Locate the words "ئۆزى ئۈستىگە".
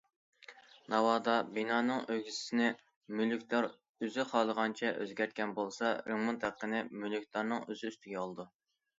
7.69-8.19